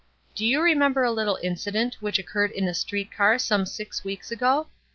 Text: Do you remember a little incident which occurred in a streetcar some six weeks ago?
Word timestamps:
Do 0.33 0.47
you 0.47 0.61
remember 0.61 1.03
a 1.03 1.11
little 1.11 1.37
incident 1.43 1.97
which 1.99 2.17
occurred 2.17 2.49
in 2.49 2.67
a 2.67 2.73
streetcar 2.73 3.37
some 3.37 3.67
six 3.67 4.03
weeks 4.03 4.31
ago? 4.31 4.65